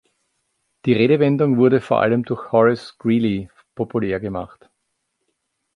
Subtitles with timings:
[0.85, 4.67] Die Redewendung wurde vor allem durch Horace Greeley populär gemacht.